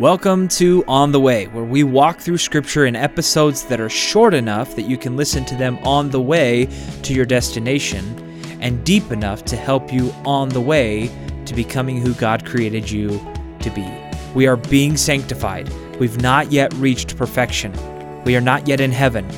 Welcome 0.00 0.48
to 0.48 0.84
On 0.88 1.12
the 1.12 1.20
Way, 1.20 1.44
where 1.46 1.62
we 1.62 1.84
walk 1.84 2.18
through 2.18 2.38
scripture 2.38 2.86
in 2.86 2.96
episodes 2.96 3.62
that 3.66 3.80
are 3.80 3.88
short 3.88 4.34
enough 4.34 4.74
that 4.74 4.88
you 4.88 4.98
can 4.98 5.16
listen 5.16 5.44
to 5.44 5.54
them 5.54 5.78
on 5.84 6.10
the 6.10 6.20
way 6.20 6.66
to 7.04 7.14
your 7.14 7.24
destination, 7.24 8.02
and 8.60 8.84
deep 8.84 9.12
enough 9.12 9.44
to 9.44 9.54
help 9.54 9.92
you 9.92 10.12
on 10.24 10.48
the 10.48 10.60
way 10.60 11.12
to 11.46 11.54
becoming 11.54 12.00
who 12.00 12.12
God 12.14 12.44
created 12.44 12.90
you 12.90 13.10
to 13.60 13.70
be. 13.70 13.88
We 14.34 14.48
are 14.48 14.56
being 14.56 14.96
sanctified. 14.96 15.68
We've 16.00 16.20
not 16.20 16.50
yet 16.50 16.74
reached 16.74 17.16
perfection. 17.16 17.72
We 18.24 18.34
are 18.34 18.40
not 18.40 18.66
yet 18.66 18.80
in 18.80 18.90
heaven, 18.90 19.28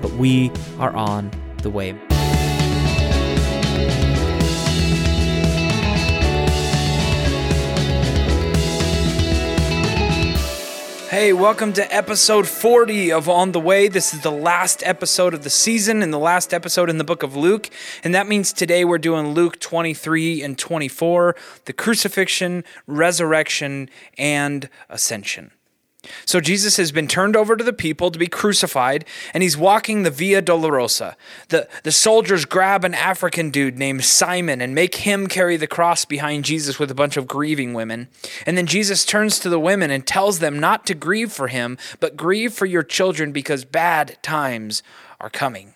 but 0.00 0.12
we 0.12 0.50
are 0.78 0.96
on 0.96 1.30
the 1.58 1.68
way. 1.68 1.94
Hey, 11.16 11.32
welcome 11.32 11.72
to 11.72 11.94
episode 11.94 12.46
40 12.46 13.10
of 13.10 13.26
On 13.26 13.52
the 13.52 13.58
Way. 13.58 13.88
This 13.88 14.12
is 14.12 14.20
the 14.20 14.30
last 14.30 14.82
episode 14.84 15.32
of 15.32 15.44
the 15.44 15.48
season 15.48 16.02
and 16.02 16.12
the 16.12 16.18
last 16.18 16.52
episode 16.52 16.90
in 16.90 16.98
the 16.98 17.04
book 17.04 17.22
of 17.22 17.34
Luke. 17.34 17.70
And 18.04 18.14
that 18.14 18.26
means 18.26 18.52
today 18.52 18.84
we're 18.84 18.98
doing 18.98 19.28
Luke 19.28 19.58
23 19.58 20.42
and 20.42 20.58
24 20.58 21.34
the 21.64 21.72
crucifixion, 21.72 22.64
resurrection, 22.86 23.88
and 24.18 24.68
ascension. 24.90 25.52
So 26.24 26.40
Jesus 26.40 26.76
has 26.76 26.92
been 26.92 27.08
turned 27.08 27.36
over 27.36 27.56
to 27.56 27.64
the 27.64 27.72
people 27.72 28.10
to 28.10 28.18
be 28.18 28.26
crucified, 28.26 29.04
and 29.32 29.42
he's 29.42 29.56
walking 29.56 30.02
the 30.02 30.10
Via 30.10 30.42
Dolorosa. 30.42 31.14
The, 31.48 31.68
the 31.82 31.92
soldiers 31.92 32.44
grab 32.44 32.84
an 32.84 32.94
African 32.94 33.50
dude 33.50 33.78
named 33.78 34.04
Simon 34.04 34.60
and 34.60 34.74
make 34.74 34.96
him 34.96 35.26
carry 35.26 35.56
the 35.56 35.66
cross 35.66 36.04
behind 36.04 36.44
Jesus 36.44 36.78
with 36.78 36.90
a 36.90 36.94
bunch 36.94 37.16
of 37.16 37.26
grieving 37.26 37.74
women. 37.74 38.08
And 38.44 38.56
then 38.56 38.66
Jesus 38.66 39.04
turns 39.04 39.38
to 39.40 39.48
the 39.48 39.60
women 39.60 39.90
and 39.90 40.06
tells 40.06 40.38
them 40.38 40.58
not 40.58 40.86
to 40.86 40.94
grieve 40.94 41.32
for 41.32 41.48
him, 41.48 41.78
but 42.00 42.16
grieve 42.16 42.52
for 42.52 42.66
your 42.66 42.82
children 42.82 43.32
because 43.32 43.64
bad 43.64 44.18
times 44.22 44.82
are 45.20 45.30
coming. 45.30 45.75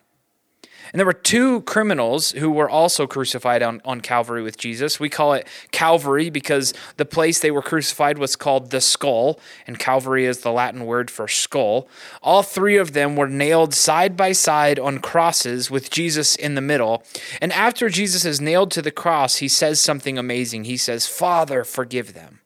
And 0.92 0.98
there 0.98 1.06
were 1.06 1.12
two 1.12 1.62
criminals 1.62 2.32
who 2.32 2.50
were 2.50 2.68
also 2.68 3.06
crucified 3.06 3.62
on, 3.62 3.80
on 3.84 4.00
Calvary 4.00 4.42
with 4.42 4.58
Jesus. 4.58 4.98
We 4.98 5.08
call 5.08 5.34
it 5.34 5.46
Calvary 5.70 6.30
because 6.30 6.74
the 6.96 7.04
place 7.04 7.38
they 7.38 7.50
were 7.50 7.62
crucified 7.62 8.18
was 8.18 8.36
called 8.36 8.70
the 8.70 8.80
skull, 8.80 9.38
and 9.66 9.78
Calvary 9.78 10.24
is 10.24 10.40
the 10.40 10.52
Latin 10.52 10.86
word 10.86 11.10
for 11.10 11.28
skull. 11.28 11.88
All 12.22 12.42
three 12.42 12.76
of 12.76 12.92
them 12.92 13.14
were 13.14 13.28
nailed 13.28 13.72
side 13.74 14.16
by 14.16 14.32
side 14.32 14.78
on 14.78 14.98
crosses 14.98 15.70
with 15.70 15.90
Jesus 15.90 16.34
in 16.34 16.54
the 16.54 16.60
middle. 16.60 17.04
And 17.40 17.52
after 17.52 17.88
Jesus 17.88 18.24
is 18.24 18.40
nailed 18.40 18.70
to 18.72 18.82
the 18.82 18.90
cross, 18.90 19.36
he 19.36 19.48
says 19.48 19.78
something 19.80 20.18
amazing. 20.18 20.64
He 20.64 20.76
says, 20.76 21.06
Father, 21.06 21.62
forgive 21.64 22.14
them, 22.14 22.40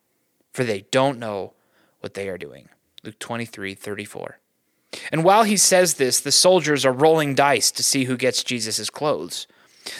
for 0.52 0.64
they 0.64 0.82
don't 0.90 1.18
know 1.18 1.54
what 2.00 2.14
they 2.14 2.28
are 2.28 2.38
doing. 2.38 2.68
Luke 3.02 3.18
23 3.18 3.74
34. 3.74 4.38
And 5.12 5.24
while 5.24 5.44
he 5.44 5.56
says 5.56 5.94
this, 5.94 6.20
the 6.20 6.32
soldiers 6.32 6.84
are 6.84 6.92
rolling 6.92 7.34
dice 7.34 7.70
to 7.72 7.82
see 7.82 8.04
who 8.04 8.16
gets 8.16 8.42
Jesus' 8.42 8.90
clothes. 8.90 9.46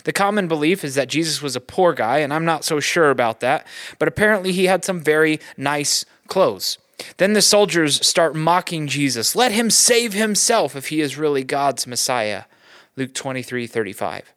The 0.05 0.13
common 0.13 0.49
belief 0.49 0.85
is 0.85 0.95
that 0.95 1.09
Jesus 1.09 1.43
was 1.43 1.57
a 1.57 1.61
poor 1.61 1.93
guy, 1.93 2.19
and 2.19 2.33
I'm 2.33 2.45
not 2.45 2.65
so 2.65 2.81
sure 2.81 3.11
about 3.11 3.41
that, 3.41 3.67
but 3.99 4.09
apparently 4.09 4.53
he 4.53 4.65
had 4.65 4.85
some 4.85 5.01
very 5.01 5.41
nice 5.57 6.05
clothes. 6.27 6.79
Then 7.17 7.33
the 7.33 7.43
soldiers 7.43 8.05
start 8.07 8.35
mocking 8.35 8.87
Jesus. 8.87 9.37
Let 9.37 9.53
him 9.53 9.71
save 9.71 10.15
himself 10.15 10.75
if 10.77 10.89
he 10.89 11.01
is 11.01 11.19
really 11.19 11.45
God's 11.45 11.87
Messiah. 11.87 12.45
Luke 12.97 13.15
23 13.15 13.67
35. 13.67 14.33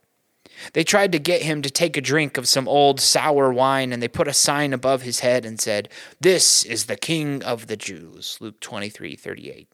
They 0.74 0.84
tried 0.84 1.12
to 1.12 1.20
get 1.20 1.44
him 1.44 1.62
to 1.62 1.70
take 1.70 1.96
a 1.96 2.02
drink 2.02 2.36
of 2.36 2.48
some 2.48 2.68
old 2.68 3.00
sour 3.00 3.54
wine, 3.54 3.94
and 3.94 4.02
they 4.02 4.08
put 4.08 4.28
a 4.28 4.34
sign 4.34 4.74
above 4.74 5.04
his 5.04 5.20
head 5.20 5.46
and 5.46 5.62
said, 5.62 5.88
This 6.20 6.64
is 6.66 6.86
the 6.86 6.98
King 6.98 7.44
of 7.44 7.68
the 7.68 7.78
Jews. 7.78 8.38
Luke 8.42 8.60
23 8.60 9.16
38. 9.16 9.68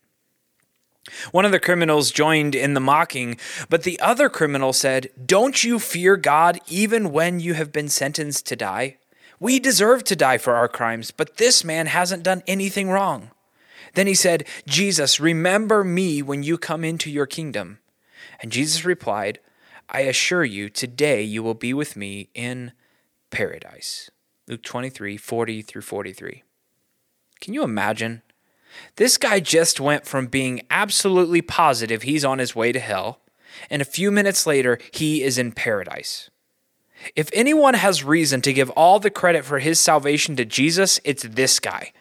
One 1.32 1.46
of 1.46 1.52
the 1.52 1.59
criminals 1.59 2.12
joined 2.12 2.56
in 2.56 2.73
the 2.73 2.80
mocking, 2.80 3.38
but 3.70 3.84
the 3.84 4.00
other 4.00 4.30
criminal 4.30 4.72
said, 4.72 5.10
Don't 5.26 5.64
you 5.64 5.77
fear 5.77 6.16
God 6.16 6.60
even 6.67 7.11
when 7.11 7.39
you 7.39 7.55
have 7.55 7.73
been 7.73 7.89
sentenced 7.89 8.45
to 8.48 8.55
die? 8.55 8.98
We 9.39 9.60
deserve 9.60 10.05
to 10.05 10.16
die 10.16 10.38
for 10.38 10.55
our 10.55 10.70
crimes, 10.70 11.11
but 11.11 11.36
this 11.38 11.66
man 11.66 11.88
hasn't 11.88 12.23
done 12.23 12.44
anything 12.48 12.89
wrong. 12.89 13.32
Then 13.95 14.08
he 14.08 14.16
said, 14.16 14.48
Jesus, 14.66 15.20
remember 15.20 15.83
me 15.83 16.22
when 16.22 16.44
you 16.44 16.58
come 16.58 16.83
into 16.83 17.11
your 17.11 17.26
kingdom. 17.26 17.80
And 18.39 18.52
Jesus 18.52 18.86
replied, 18.86 19.39
I 19.89 20.02
assure 20.02 20.45
you, 20.45 20.70
today 20.70 21.22
you 21.22 21.44
will 21.44 21.54
be 21.54 21.73
with 21.73 21.98
me 21.98 22.30
in 22.33 22.72
paradise. 23.30 24.10
Luke 24.48 24.64
23 24.64 25.17
40 25.17 25.61
through 25.61 25.82
43. 25.82 26.44
Can 27.42 27.54
you 27.54 27.64
imagine? 27.64 28.22
This 28.95 29.17
guy 29.17 29.39
just 29.39 29.80
went 29.80 30.06
from 30.06 30.28
being 30.28 30.61
absolutely 30.70 31.42
positive 31.42 32.04
he's 32.04 32.26
on 32.26 32.39
his 32.39 32.56
way 32.56 32.72
to 32.72 32.80
hell, 32.80 33.20
and 33.70 33.82
a 33.82 33.86
few 33.86 34.11
minutes 34.11 34.45
later, 34.45 34.80
he 34.92 35.23
is 35.23 35.38
in 35.38 35.52
paradise. 35.52 36.30
If 37.16 37.30
anyone 37.33 37.73
has 37.73 38.04
reason 38.04 38.42
to 38.42 38.54
give 38.54 38.70
all 38.72 39.00
the 39.00 39.10
credit 39.10 39.45
for 39.45 39.60
his 39.60 39.80
salvation 39.80 40.36
to 40.38 40.45
Jesus, 40.45 41.00
it's 41.04 41.23
this 41.23 41.60
guy. 41.60 41.92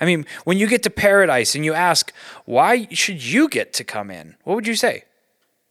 I 0.00 0.04
mean, 0.04 0.26
when 0.44 0.58
you 0.58 0.66
get 0.66 0.82
to 0.84 0.90
paradise 0.90 1.54
and 1.54 1.64
you 1.64 1.74
ask, 1.74 2.12
why 2.44 2.86
should 2.90 3.24
you 3.24 3.48
get 3.48 3.72
to 3.74 3.84
come 3.84 4.10
in? 4.10 4.36
What 4.44 4.54
would 4.54 4.66
you 4.66 4.74
say? 4.74 5.04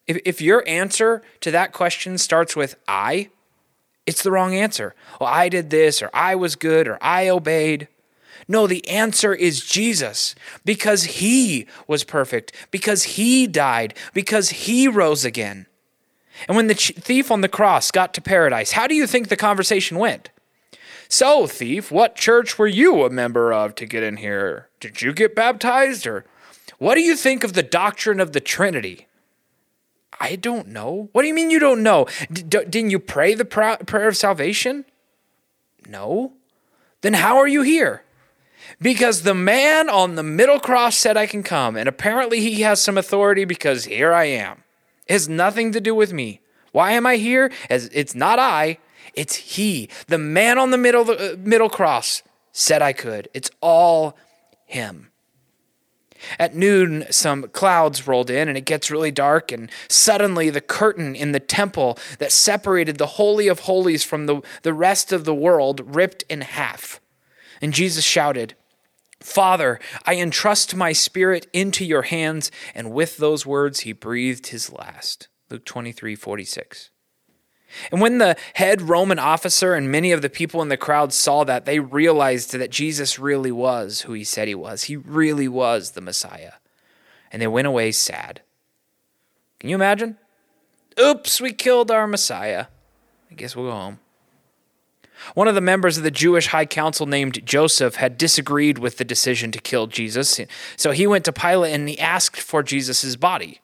If, 0.08 0.20
if 0.26 0.42
your 0.42 0.64
answer 0.68 1.22
to 1.42 1.52
that 1.52 1.74
question 1.74 2.18
starts 2.18 2.56
with 2.56 2.76
I, 2.88 3.30
it's 4.06 4.24
the 4.24 4.32
wrong 4.32 4.56
answer. 4.56 4.96
Well, 5.20 5.30
I 5.30 5.50
did 5.50 5.70
this, 5.70 6.02
or 6.02 6.10
I 6.14 6.36
was 6.36 6.56
good, 6.56 6.88
or 6.88 6.98
I 7.02 7.30
obeyed. 7.30 7.88
No, 8.52 8.68
the 8.68 8.86
answer 8.90 9.34
is 9.34 9.64
Jesus 9.64 10.36
because 10.66 11.04
he 11.04 11.68
was 11.88 12.04
perfect, 12.04 12.52
because 12.70 13.04
he 13.04 13.48
died, 13.48 13.94
because 14.14 14.50
he 14.50 14.90
rose 14.90 15.24
again. 15.24 15.68
And 16.50 16.58
when 16.58 16.68
the 16.68 16.74
thief 16.74 17.32
on 17.32 17.40
the 17.40 17.48
cross 17.48 17.92
got 17.92 18.14
to 18.14 18.22
paradise, 18.22 18.74
how 18.74 18.88
do 18.88 18.94
you 18.94 19.08
think 19.08 19.30
the 19.30 19.38
conversation 19.38 19.98
went? 19.98 20.32
So, 21.08 21.48
thief, 21.48 21.94
what 21.94 22.18
church 22.18 22.60
were 22.60 22.68
you 22.68 23.06
a 23.06 23.10
member 23.10 23.54
of 23.54 23.74
to 23.76 23.86
get 23.86 24.04
in 24.04 24.18
here? 24.18 24.68
Did 24.82 25.02
you 25.02 25.14
get 25.14 25.34
baptized? 25.34 26.06
Or 26.06 26.26
what 26.78 26.96
do 26.96 27.02
you 27.02 27.16
think 27.16 27.46
of 27.46 27.54
the 27.54 27.64
doctrine 27.64 28.20
of 28.20 28.34
the 28.34 28.42
Trinity? 28.42 29.08
I 30.20 30.36
don't 30.36 30.68
know. 30.68 31.08
What 31.14 31.22
do 31.22 31.30
you 31.30 31.34
mean 31.34 31.52
you 31.52 31.60
don't 31.60 31.84
know? 31.84 32.06
D- 32.30 32.44
didn't 32.44 32.90
you 32.90 33.00
pray 33.00 33.34
the 33.34 33.46
prayer 33.46 34.10
of 34.10 34.18
salvation? 34.18 34.84
No. 35.88 36.34
Then 37.00 37.14
how 37.14 37.38
are 37.38 37.48
you 37.48 37.62
here? 37.62 38.04
Because 38.80 39.24
the 39.24 39.34
man 39.34 39.90
on 39.90 40.16
the 40.16 40.24
middle 40.24 40.60
cross 40.60 40.96
said 40.96 41.18
I 41.18 41.28
can 41.28 41.44
come, 41.44 41.76
and 41.76 41.90
apparently 41.90 42.40
he 42.40 42.62
has 42.62 42.82
some 42.82 42.98
authority 42.98 43.46
because 43.46 43.86
here 43.86 44.14
I 44.14 44.26
am. 44.26 44.64
It 45.08 45.14
has 45.14 45.28
nothing 45.28 45.72
to 45.72 45.82
do 45.82 45.96
with 45.96 46.14
me. 46.14 46.42
Why 46.72 46.92
am 46.92 47.06
I 47.06 47.18
here? 47.18 47.52
As 47.70 47.90
it's 47.94 48.16
not 48.16 48.40
I, 48.40 48.78
it's 49.14 49.36
he. 49.36 49.90
The 50.08 50.18
man 50.18 50.58
on 50.58 50.72
the 50.72 50.78
middle 50.78 51.10
uh, 51.10 51.36
middle 51.38 51.70
cross 51.70 52.24
said 52.52 52.82
I 52.82 52.94
could. 52.94 53.28
It's 53.34 53.52
all 53.62 54.16
him. 54.66 55.12
At 56.38 56.56
noon, 56.56 57.06
some 57.10 57.48
clouds 57.50 58.08
rolled 58.08 58.30
in 58.30 58.48
and 58.48 58.58
it 58.58 58.66
gets 58.66 58.92
really 58.92 59.12
dark, 59.12 59.52
and 59.52 59.72
suddenly 59.90 60.50
the 60.50 60.62
curtain 60.62 61.16
in 61.16 61.32
the 61.32 61.40
temple 61.40 61.98
that 62.20 62.32
separated 62.32 62.98
the 62.98 63.08
Holy 63.08 63.48
of 63.48 63.62
Holies 63.62 64.04
from 64.04 64.28
the, 64.28 64.42
the 64.62 64.74
rest 64.74 65.12
of 65.12 65.26
the 65.26 65.36
world 65.36 65.96
ripped 65.96 66.24
in 66.30 66.42
half. 66.42 67.02
And 67.62 67.74
Jesus 67.74 68.04
shouted, 68.04 68.56
Father, 69.22 69.80
I 70.06 70.16
entrust 70.16 70.76
my 70.76 70.94
spirit 70.94 71.48
into 71.54 71.86
your 71.86 72.04
hands. 72.04 72.52
And 72.76 72.92
with 72.92 73.18
those 73.18 73.46
words, 73.46 73.82
he 73.82 73.94
breathed 73.94 74.48
his 74.48 74.72
last. 74.72 75.28
Luke 75.50 75.66
23 75.66 76.16
46. 76.16 76.90
And 77.92 78.02
when 78.02 78.18
the 78.18 78.36
head 78.56 78.82
Roman 78.82 79.20
officer 79.20 79.76
and 79.76 79.92
many 79.92 80.12
of 80.12 80.22
the 80.22 80.30
people 80.30 80.62
in 80.62 80.68
the 80.68 80.76
crowd 80.76 81.14
saw 81.14 81.46
that, 81.46 81.66
they 81.66 81.80
realized 81.80 82.52
that 82.52 82.70
Jesus 82.70 83.18
really 83.18 83.52
was 83.52 84.02
who 84.02 84.14
he 84.14 84.26
said 84.26 84.50
he 84.50 84.56
was. 84.56 84.84
He 84.84 84.98
really 84.98 85.48
was 85.48 85.92
the 85.92 86.02
Messiah. 86.02 86.54
And 87.32 87.42
they 87.42 87.48
went 87.48 87.68
away 87.68 87.94
sad. 87.94 88.42
Can 89.60 89.70
you 89.70 89.76
imagine? 89.76 90.18
Oops, 91.00 91.40
we 91.40 91.54
killed 91.54 91.92
our 91.92 92.08
Messiah. 92.08 92.66
I 93.30 93.36
guess 93.36 93.56
we'll 93.56 93.68
go 93.68 93.72
home. 93.72 94.00
One 95.34 95.48
of 95.48 95.56
the 95.56 95.62
members 95.62 95.98
of 95.98 96.04
the 96.04 96.12
Jewish 96.12 96.48
High 96.48 96.66
Council 96.66 97.06
named 97.06 97.46
Joseph 97.46 97.96
had 97.96 98.18
disagreed 98.18 98.80
with 98.80 98.98
the 98.98 99.06
decision 99.06 99.52
to 99.52 99.60
kill 99.60 99.88
Jesus. 99.88 100.40
So 100.76 100.92
he 100.92 101.08
went 101.08 101.26
to 101.26 101.34
Pilate 101.34 101.74
and 101.74 101.88
he 101.88 102.00
asked 102.00 102.40
for 102.40 102.64
Jesus' 102.64 103.16
body. 103.16 103.62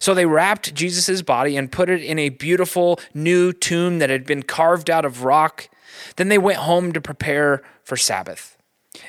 So 0.00 0.14
they 0.14 0.26
wrapped 0.26 0.74
Jesus' 0.74 1.22
body 1.22 1.56
and 1.56 1.70
put 1.70 1.88
it 1.88 2.02
in 2.02 2.18
a 2.18 2.28
beautiful 2.28 2.98
new 3.12 3.52
tomb 3.52 3.98
that 3.98 4.10
had 4.10 4.26
been 4.26 4.42
carved 4.42 4.90
out 4.90 5.04
of 5.04 5.24
rock. 5.24 5.68
Then 6.16 6.28
they 6.28 6.38
went 6.38 6.58
home 6.58 6.92
to 6.92 7.00
prepare 7.00 7.62
for 7.82 7.96
Sabbath. 7.96 8.56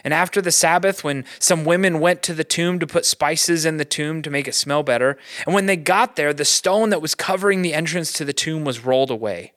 And 0.04 0.14
after 0.14 0.42
the 0.42 0.52
Sabbath, 0.52 1.04
when 1.04 1.26
some 1.40 1.64
women 1.64 2.00
went 2.00 2.24
to 2.24 2.34
the 2.34 2.44
tomb 2.44 2.80
to 2.80 2.88
put 2.88 3.06
spices 3.06 3.66
in 3.66 3.78
the 3.78 3.86
tomb 3.86 4.22
to 4.24 4.32
make 4.32 4.48
it 4.48 4.56
smell 4.56 4.84
better, 4.84 5.18
and 5.46 5.54
when 5.54 5.68
they 5.68 5.78
got 5.78 6.16
there, 6.16 6.34
the 6.34 6.46
stone 6.46 6.90
that 6.90 7.02
was 7.02 7.16
covering 7.16 7.62
the 7.62 7.74
entrance 7.74 8.12
to 8.14 8.26
the 8.26 8.34
tomb 8.34 8.64
was 8.66 8.84
rolled 8.84 9.12
away. 9.12 9.54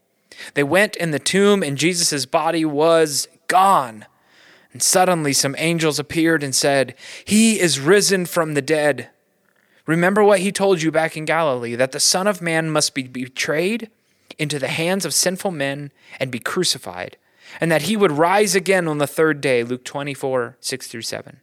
They 0.55 0.63
went 0.63 0.97
in 0.97 1.11
the 1.11 1.19
tomb, 1.19 1.63
and 1.63 1.77
Jesus' 1.77 2.27
body 2.27 2.65
was 2.65 3.29
gone. 3.49 4.07
And 4.73 4.83
suddenly 4.83 5.33
some 5.33 5.57
angels 5.59 5.99
appeared 5.99 6.43
and 6.43 6.55
said, 6.55 6.95
He 7.25 7.59
is 7.59 7.81
risen 7.81 8.27
from 8.27 8.55
the 8.55 8.63
dead. 8.63 9.11
Remember 9.87 10.23
what 10.23 10.41
he 10.41 10.53
told 10.53 10.83
you 10.83 10.93
back 10.93 11.17
in 11.17 11.25
Galilee 11.25 11.75
that 11.75 11.93
the 11.93 12.01
Son 12.01 12.27
of 12.27 12.43
Man 12.43 12.71
must 12.71 12.95
be 12.95 13.05
betrayed 13.05 13.91
into 14.39 14.59
the 14.59 14.69
hands 14.69 15.05
of 15.05 15.15
sinful 15.15 15.51
men 15.51 15.91
and 16.21 16.31
be 16.31 16.39
crucified, 16.39 17.17
and 17.61 17.73
that 17.73 17.83
he 17.83 17.97
would 17.97 18.13
rise 18.13 18.55
again 18.55 18.87
on 18.87 18.99
the 18.99 19.07
third 19.07 19.41
day. 19.41 19.65
Luke 19.65 19.85
24, 19.85 20.59
6 20.61 20.87
through 20.87 21.03
7. 21.03 21.41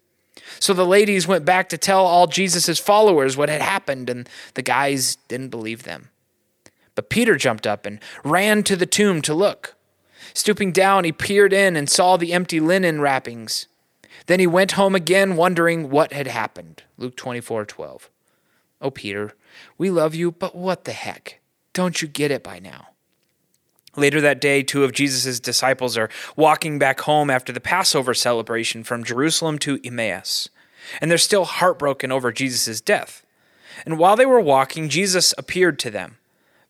So 0.59 0.73
the 0.73 0.85
ladies 0.85 1.27
went 1.27 1.43
back 1.43 1.69
to 1.69 1.77
tell 1.77 2.05
all 2.05 2.27
Jesus' 2.27 2.77
followers 2.79 3.35
what 3.35 3.49
had 3.49 3.61
happened, 3.61 4.09
and 4.09 4.29
the 4.53 4.61
guys 4.61 5.17
didn't 5.27 5.49
believe 5.49 5.83
them. 5.83 6.09
But 6.95 7.09
Peter 7.09 7.35
jumped 7.35 7.67
up 7.67 7.85
and 7.85 7.99
ran 8.23 8.63
to 8.63 8.75
the 8.75 8.85
tomb 8.85 9.21
to 9.23 9.33
look. 9.33 9.75
Stooping 10.33 10.71
down, 10.71 11.03
he 11.03 11.11
peered 11.11 11.53
in 11.53 11.75
and 11.75 11.89
saw 11.89 12.17
the 12.17 12.33
empty 12.33 12.59
linen 12.59 12.99
wrappings. 12.99 13.67
Then 14.27 14.39
he 14.39 14.47
went 14.47 14.73
home 14.73 14.95
again, 14.95 15.35
wondering 15.35 15.89
what 15.89 16.13
had 16.13 16.27
happened. 16.27 16.83
Luke 16.97 17.15
24 17.15 17.65
12. 17.65 18.09
Oh, 18.81 18.91
Peter, 18.91 19.33
we 19.77 19.89
love 19.89 20.15
you, 20.15 20.31
but 20.31 20.55
what 20.55 20.85
the 20.85 20.91
heck? 20.91 21.39
Don't 21.73 22.01
you 22.01 22.07
get 22.07 22.31
it 22.31 22.43
by 22.43 22.59
now? 22.59 22.89
Later 23.97 24.19
that 24.21 24.41
day, 24.41 24.61
two 24.61 24.83
of 24.83 24.91
Jesus' 24.91 25.39
disciples 25.39 25.97
are 25.97 26.09
walking 26.35 26.77
back 26.77 27.01
home 27.01 27.29
after 27.29 27.53
the 27.53 27.61
Passover 27.61 28.13
celebration 28.13 28.83
from 28.83 29.03
Jerusalem 29.03 29.57
to 29.59 29.79
Emmaus, 29.85 30.49
and 30.99 31.09
they're 31.09 31.17
still 31.17 31.45
heartbroken 31.45 32.11
over 32.11 32.31
Jesus' 32.31 32.81
death. 32.81 33.25
And 33.85 33.97
while 33.97 34.15
they 34.15 34.25
were 34.25 34.41
walking, 34.41 34.89
Jesus 34.89 35.33
appeared 35.37 35.79
to 35.79 35.89
them, 35.89 36.17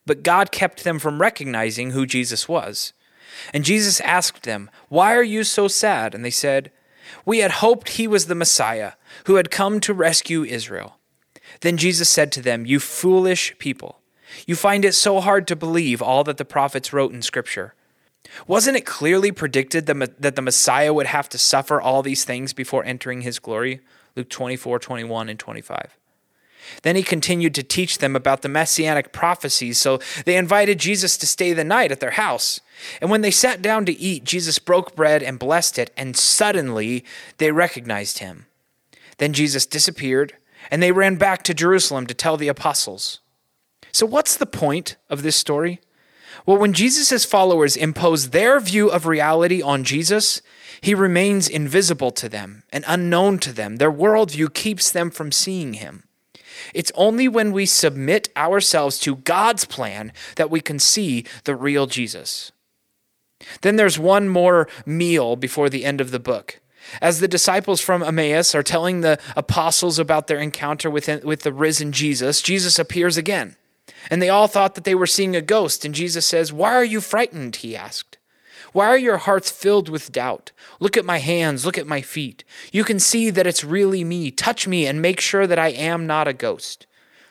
but 0.05 0.23
God 0.23 0.51
kept 0.51 0.83
them 0.83 0.99
from 0.99 1.21
recognizing 1.21 1.91
who 1.91 2.05
Jesus 2.05 2.47
was. 2.47 2.93
And 3.53 3.65
Jesus 3.65 3.99
asked 4.01 4.43
them, 4.43 4.69
Why 4.89 5.15
are 5.15 5.23
you 5.23 5.43
so 5.43 5.67
sad? 5.67 6.15
And 6.15 6.23
they 6.23 6.29
said, 6.29 6.71
We 7.25 7.39
had 7.39 7.51
hoped 7.51 7.89
he 7.89 8.07
was 8.07 8.25
the 8.25 8.35
Messiah 8.35 8.93
who 9.25 9.35
had 9.35 9.51
come 9.51 9.79
to 9.81 9.93
rescue 9.93 10.43
Israel. 10.43 10.99
Then 11.61 11.77
Jesus 11.77 12.09
said 12.09 12.31
to 12.33 12.41
them, 12.41 12.65
You 12.65 12.79
foolish 12.79 13.57
people, 13.57 13.99
you 14.45 14.55
find 14.55 14.85
it 14.85 14.93
so 14.93 15.21
hard 15.21 15.47
to 15.47 15.55
believe 15.55 16.01
all 16.01 16.23
that 16.23 16.37
the 16.37 16.45
prophets 16.45 16.93
wrote 16.93 17.13
in 17.13 17.21
Scripture. 17.21 17.73
Wasn't 18.47 18.75
it 18.75 18.85
clearly 18.85 19.31
predicted 19.31 19.85
that 19.85 20.35
the 20.35 20.41
Messiah 20.41 20.93
would 20.93 21.07
have 21.07 21.29
to 21.29 21.37
suffer 21.37 21.79
all 21.79 22.01
these 22.01 22.25
things 22.25 22.53
before 22.53 22.83
entering 22.83 23.21
his 23.21 23.39
glory? 23.39 23.81
Luke 24.15 24.29
24, 24.29 24.79
21, 24.79 25.29
and 25.29 25.39
25. 25.39 25.97
Then 26.83 26.95
he 26.95 27.03
continued 27.03 27.55
to 27.55 27.63
teach 27.63 27.97
them 27.97 28.15
about 28.15 28.41
the 28.41 28.49
messianic 28.49 29.11
prophecies, 29.11 29.77
so 29.77 29.99
they 30.25 30.37
invited 30.37 30.79
Jesus 30.79 31.17
to 31.17 31.27
stay 31.27 31.53
the 31.53 31.63
night 31.63 31.91
at 31.91 31.99
their 31.99 32.11
house. 32.11 32.59
And 33.01 33.09
when 33.09 33.21
they 33.21 33.31
sat 33.31 33.61
down 33.61 33.85
to 33.85 33.99
eat, 33.99 34.23
Jesus 34.23 34.59
broke 34.59 34.95
bread 34.95 35.23
and 35.23 35.39
blessed 35.39 35.79
it, 35.79 35.91
and 35.95 36.15
suddenly 36.15 37.03
they 37.37 37.51
recognized 37.51 38.19
him. 38.19 38.45
Then 39.17 39.33
Jesus 39.33 39.65
disappeared 39.65 40.33
and 40.71 40.81
they 40.81 40.91
ran 40.91 41.15
back 41.15 41.43
to 41.43 41.53
Jerusalem 41.53 42.07
to 42.07 42.13
tell 42.13 42.37
the 42.37 42.47
apostles. 42.47 43.19
So, 43.91 44.05
what's 44.05 44.35
the 44.35 44.45
point 44.45 44.97
of 45.09 45.23
this 45.23 45.35
story? 45.35 45.79
Well, 46.45 46.57
when 46.57 46.73
Jesus' 46.73 47.25
followers 47.25 47.77
impose 47.77 48.29
their 48.29 48.59
view 48.59 48.89
of 48.89 49.05
reality 49.05 49.61
on 49.61 49.83
Jesus, 49.83 50.41
he 50.81 50.93
remains 50.93 51.47
invisible 51.47 52.11
to 52.11 52.27
them 52.27 52.63
and 52.71 52.83
unknown 52.87 53.39
to 53.39 53.53
them. 53.53 53.77
Their 53.77 53.91
worldview 53.91 54.53
keeps 54.53 54.91
them 54.91 55.09
from 55.09 55.31
seeing 55.31 55.75
him. 55.75 56.03
It's 56.73 56.91
only 56.95 57.27
when 57.27 57.51
we 57.51 57.65
submit 57.65 58.29
ourselves 58.35 58.99
to 58.99 59.17
God's 59.17 59.65
plan 59.65 60.11
that 60.35 60.49
we 60.49 60.61
can 60.61 60.79
see 60.79 61.25
the 61.43 61.55
real 61.55 61.87
Jesus. 61.87 62.51
Then 63.61 63.75
there's 63.75 63.99
one 63.99 64.29
more 64.29 64.67
meal 64.85 65.35
before 65.35 65.69
the 65.69 65.85
end 65.85 66.01
of 66.01 66.11
the 66.11 66.19
book. 66.19 66.59
As 67.01 67.19
the 67.19 67.27
disciples 67.27 67.81
from 67.81 68.03
Emmaus 68.03 68.53
are 68.53 68.63
telling 68.63 69.01
the 69.01 69.19
apostles 69.35 69.97
about 69.99 70.27
their 70.27 70.39
encounter 70.39 70.89
with, 70.89 71.07
with 71.23 71.41
the 71.41 71.53
risen 71.53 71.91
Jesus, 71.91 72.41
Jesus 72.41 72.77
appears 72.77 73.17
again. 73.17 73.55
And 74.09 74.21
they 74.21 74.29
all 74.29 74.47
thought 74.47 74.75
that 74.75 74.83
they 74.83 74.95
were 74.95 75.07
seeing 75.07 75.35
a 75.35 75.41
ghost. 75.41 75.83
And 75.83 75.95
Jesus 75.95 76.25
says, 76.25 76.53
Why 76.53 76.73
are 76.73 76.85
you 76.85 77.01
frightened? 77.01 77.57
He 77.57 77.75
asked. 77.75 78.17
Why 78.75 78.87
are 78.87 78.97
your 78.97 79.15
hearts 79.15 79.49
filled 79.49 79.87
with 79.87 80.11
doubt? 80.11 80.51
Look 80.81 80.97
at 80.97 81.05
my 81.05 81.19
hands, 81.19 81.65
look 81.65 81.77
at 81.77 81.87
my 81.87 82.01
feet. 82.01 82.43
You 82.73 82.83
can 82.83 82.99
see 82.99 83.29
that 83.29 83.47
it's 83.47 83.63
really 83.63 84.03
me. 84.03 84.31
Touch 84.31 84.67
me 84.67 84.85
and 84.85 85.01
make 85.01 85.21
sure 85.21 85.47
that 85.47 85.57
I 85.57 85.69
am 85.69 86.05
not 86.05 86.27
a 86.27 86.33
ghost. 86.33 86.85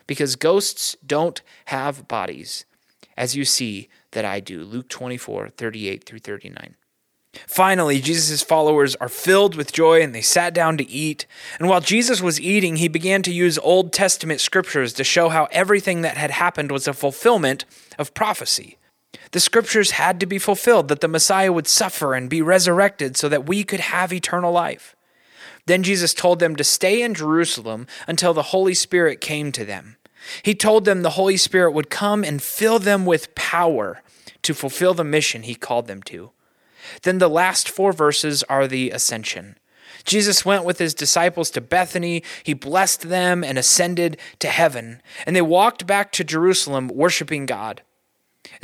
Because 0.06 0.36
ghosts 0.36 0.96
don't 1.06 1.42
have 1.66 2.08
bodies, 2.08 2.64
as 3.14 3.36
you 3.36 3.44
see 3.44 3.90
that 4.12 4.24
I 4.24 4.40
do. 4.40 4.64
Luke 4.64 4.88
24, 4.88 5.50
38 5.50 6.04
through 6.04 6.20
39. 6.20 6.76
Finally, 7.46 8.00
Jesus' 8.00 8.40
followers 8.40 8.96
are 8.96 9.10
filled 9.10 9.54
with 9.54 9.70
joy 9.70 10.00
and 10.00 10.14
they 10.14 10.22
sat 10.22 10.54
down 10.54 10.78
to 10.78 10.88
eat. 10.88 11.26
And 11.58 11.68
while 11.68 11.82
Jesus 11.82 12.22
was 12.22 12.40
eating, 12.40 12.76
he 12.76 12.88
began 12.88 13.20
to 13.20 13.30
use 13.30 13.58
Old 13.58 13.92
Testament 13.92 14.40
scriptures 14.40 14.94
to 14.94 15.04
show 15.04 15.28
how 15.28 15.48
everything 15.52 16.00
that 16.00 16.16
had 16.16 16.30
happened 16.30 16.72
was 16.72 16.88
a 16.88 16.94
fulfillment 16.94 17.66
of 17.98 18.14
prophecy. 18.14 18.78
The 19.34 19.40
scriptures 19.40 19.90
had 19.90 20.20
to 20.20 20.26
be 20.26 20.38
fulfilled 20.38 20.86
that 20.86 21.00
the 21.00 21.08
Messiah 21.08 21.52
would 21.52 21.66
suffer 21.66 22.14
and 22.14 22.30
be 22.30 22.40
resurrected 22.40 23.16
so 23.16 23.28
that 23.28 23.48
we 23.48 23.64
could 23.64 23.80
have 23.80 24.12
eternal 24.12 24.52
life. 24.52 24.94
Then 25.66 25.82
Jesus 25.82 26.14
told 26.14 26.38
them 26.38 26.54
to 26.54 26.62
stay 26.62 27.02
in 27.02 27.14
Jerusalem 27.14 27.88
until 28.06 28.32
the 28.32 28.54
Holy 28.54 28.74
Spirit 28.74 29.20
came 29.20 29.50
to 29.50 29.64
them. 29.64 29.96
He 30.44 30.54
told 30.54 30.84
them 30.84 31.02
the 31.02 31.18
Holy 31.18 31.36
Spirit 31.36 31.72
would 31.72 31.90
come 31.90 32.22
and 32.22 32.40
fill 32.40 32.78
them 32.78 33.06
with 33.06 33.34
power 33.34 34.02
to 34.42 34.54
fulfill 34.54 34.94
the 34.94 35.02
mission 35.02 35.42
he 35.42 35.56
called 35.56 35.88
them 35.88 36.04
to. 36.04 36.30
Then 37.02 37.18
the 37.18 37.26
last 37.26 37.68
four 37.68 37.92
verses 37.92 38.44
are 38.44 38.68
the 38.68 38.92
ascension. 38.92 39.58
Jesus 40.04 40.44
went 40.44 40.64
with 40.64 40.78
his 40.78 40.94
disciples 40.94 41.50
to 41.50 41.60
Bethany. 41.60 42.22
He 42.44 42.54
blessed 42.54 43.08
them 43.08 43.42
and 43.42 43.58
ascended 43.58 44.16
to 44.38 44.46
heaven. 44.46 45.02
And 45.26 45.34
they 45.34 45.42
walked 45.42 45.88
back 45.88 46.12
to 46.12 46.22
Jerusalem 46.22 46.86
worshiping 46.86 47.46
God. 47.46 47.82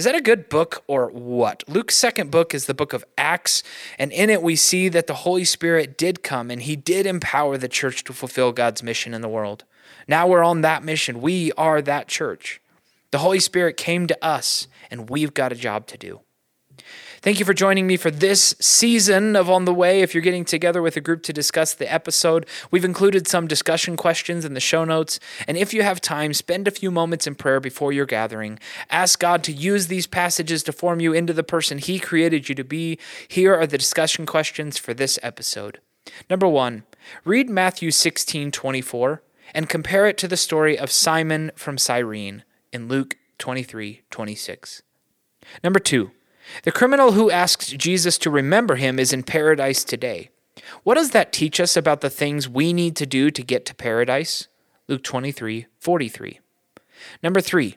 Is 0.00 0.04
that 0.04 0.14
a 0.14 0.22
good 0.22 0.48
book 0.48 0.82
or 0.86 1.10
what? 1.10 1.62
Luke's 1.68 1.94
second 1.94 2.30
book 2.30 2.54
is 2.54 2.64
the 2.64 2.72
book 2.72 2.94
of 2.94 3.04
Acts, 3.18 3.62
and 3.98 4.10
in 4.12 4.30
it 4.30 4.42
we 4.42 4.56
see 4.56 4.88
that 4.88 5.06
the 5.06 5.12
Holy 5.12 5.44
Spirit 5.44 5.98
did 5.98 6.22
come 6.22 6.50
and 6.50 6.62
he 6.62 6.74
did 6.74 7.04
empower 7.04 7.58
the 7.58 7.68
church 7.68 8.02
to 8.04 8.14
fulfill 8.14 8.50
God's 8.50 8.82
mission 8.82 9.12
in 9.12 9.20
the 9.20 9.28
world. 9.28 9.64
Now 10.08 10.26
we're 10.26 10.42
on 10.42 10.62
that 10.62 10.82
mission. 10.82 11.20
We 11.20 11.52
are 11.52 11.82
that 11.82 12.08
church. 12.08 12.62
The 13.10 13.18
Holy 13.18 13.40
Spirit 13.40 13.76
came 13.76 14.06
to 14.06 14.24
us, 14.24 14.68
and 14.90 15.10
we've 15.10 15.34
got 15.34 15.52
a 15.52 15.54
job 15.54 15.86
to 15.88 15.98
do. 15.98 16.20
Thank 17.22 17.38
you 17.38 17.44
for 17.44 17.52
joining 17.52 17.86
me 17.86 17.96
for 17.96 18.10
this 18.10 18.54
season 18.60 19.36
of 19.36 19.50
On 19.50 19.66
the 19.66 19.74
Way. 19.74 20.00
If 20.00 20.14
you're 20.14 20.22
getting 20.22 20.44
together 20.44 20.80
with 20.80 20.96
a 20.96 21.00
group 21.00 21.22
to 21.24 21.32
discuss 21.32 21.74
the 21.74 21.92
episode, 21.92 22.46
we've 22.70 22.84
included 22.84 23.28
some 23.28 23.46
discussion 23.46 23.96
questions 23.96 24.44
in 24.44 24.54
the 24.54 24.60
show 24.60 24.84
notes. 24.84 25.20
And 25.46 25.58
if 25.58 25.74
you 25.74 25.82
have 25.82 26.00
time, 26.00 26.32
spend 26.32 26.66
a 26.66 26.70
few 26.70 26.90
moments 26.90 27.26
in 27.26 27.34
prayer 27.34 27.60
before 27.60 27.92
your 27.92 28.06
gathering. 28.06 28.58
Ask 28.88 29.18
God 29.18 29.44
to 29.44 29.52
use 29.52 29.88
these 29.88 30.06
passages 30.06 30.62
to 30.62 30.72
form 30.72 31.00
you 31.00 31.12
into 31.12 31.34
the 31.34 31.42
person 31.42 31.78
He 31.78 31.98
created 31.98 32.48
you 32.48 32.54
to 32.54 32.64
be. 32.64 32.98
Here 33.28 33.54
are 33.54 33.66
the 33.66 33.78
discussion 33.78 34.24
questions 34.24 34.78
for 34.78 34.94
this 34.94 35.18
episode. 35.22 35.80
Number 36.28 36.48
one, 36.48 36.84
read 37.24 37.50
Matthew 37.50 37.90
16 37.90 38.50
24 38.50 39.22
and 39.54 39.68
compare 39.68 40.06
it 40.06 40.16
to 40.18 40.28
the 40.28 40.36
story 40.36 40.78
of 40.78 40.90
Simon 40.90 41.50
from 41.54 41.76
Cyrene 41.76 42.44
in 42.72 42.88
Luke 42.88 43.16
23 43.38 44.02
26. 44.10 44.82
Number 45.62 45.78
two, 45.78 46.12
the 46.64 46.72
criminal 46.72 47.12
who 47.12 47.30
asks 47.30 47.68
Jesus 47.68 48.18
to 48.18 48.30
remember 48.30 48.76
him 48.76 48.98
is 48.98 49.12
in 49.12 49.22
paradise 49.22 49.84
today. 49.84 50.30
What 50.82 50.94
does 50.94 51.10
that 51.10 51.32
teach 51.32 51.60
us 51.60 51.76
about 51.76 52.00
the 52.00 52.10
things 52.10 52.48
we 52.48 52.72
need 52.72 52.96
to 52.96 53.06
do 53.06 53.30
to 53.30 53.42
get 53.42 53.64
to 53.66 53.74
paradise? 53.74 54.48
Luke 54.88 55.02
23 55.02 55.66
43. 55.78 56.40
Number 57.22 57.40
three, 57.40 57.76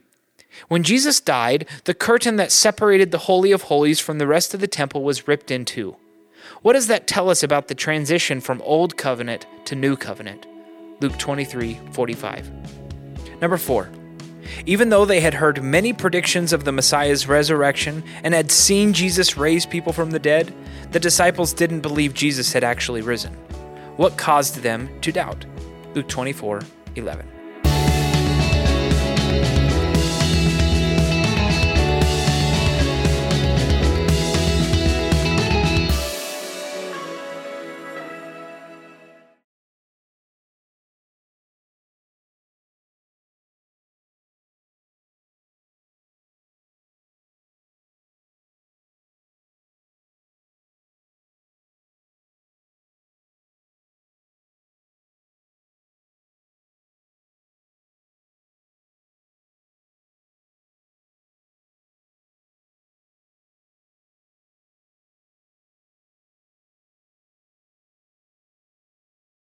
when 0.67 0.83
Jesus 0.83 1.19
died, 1.19 1.67
the 1.85 1.93
curtain 1.93 2.35
that 2.35 2.51
separated 2.51 3.11
the 3.11 3.19
Holy 3.19 3.51
of 3.51 3.63
Holies 3.63 3.99
from 3.99 4.17
the 4.17 4.27
rest 4.27 4.53
of 4.53 4.59
the 4.59 4.67
temple 4.67 5.03
was 5.03 5.27
ripped 5.27 5.49
in 5.51 5.65
two. 5.65 5.95
What 6.61 6.73
does 6.73 6.87
that 6.87 7.07
tell 7.07 7.29
us 7.29 7.43
about 7.43 7.67
the 7.67 7.75
transition 7.75 8.41
from 8.41 8.61
Old 8.63 8.97
Covenant 8.97 9.45
to 9.65 9.75
New 9.75 9.95
Covenant? 9.95 10.45
Luke 10.99 11.17
23 11.17 11.79
45. 11.91 12.51
Number 13.41 13.57
four, 13.57 13.89
even 14.65 14.89
though 14.89 15.05
they 15.05 15.19
had 15.19 15.33
heard 15.33 15.63
many 15.63 15.93
predictions 15.93 16.53
of 16.53 16.63
the 16.63 16.71
Messiah's 16.71 17.27
resurrection 17.27 18.03
and 18.23 18.33
had 18.33 18.51
seen 18.51 18.93
Jesus 18.93 19.37
raise 19.37 19.65
people 19.65 19.93
from 19.93 20.11
the 20.11 20.19
dead, 20.19 20.53
the 20.91 20.99
disciples 20.99 21.53
didn't 21.53 21.81
believe 21.81 22.13
Jesus 22.13 22.53
had 22.53 22.63
actually 22.63 23.01
risen. 23.01 23.33
What 23.97 24.17
caused 24.17 24.57
them 24.57 24.89
to 25.01 25.11
doubt? 25.11 25.45
Luke 25.93 26.07
24 26.07 26.61
11. 26.95 27.42